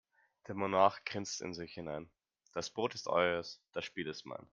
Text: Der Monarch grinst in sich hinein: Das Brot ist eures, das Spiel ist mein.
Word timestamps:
Der 0.47 0.55
Monarch 0.55 1.05
grinst 1.05 1.41
in 1.43 1.53
sich 1.53 1.75
hinein: 1.75 2.09
Das 2.53 2.71
Brot 2.71 2.95
ist 2.95 3.05
eures, 3.07 3.61
das 3.71 3.85
Spiel 3.85 4.07
ist 4.07 4.25
mein. 4.25 4.49